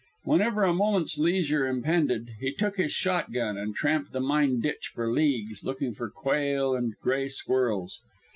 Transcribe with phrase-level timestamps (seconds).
[0.23, 5.11] Whenever a moment's leisure impended, he took his shotgun and tramped the mine ditch for
[5.13, 7.99] leagues, looking for quail and gray squirrels.